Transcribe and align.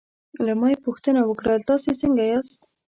له 0.45 0.53
ما 0.59 0.67
یې 0.71 0.77
پوښتنه 0.85 1.21
وکړل: 1.25 1.59
تاسې 1.69 1.91
څنګه 2.01 2.23
یاست؟ 2.31 2.59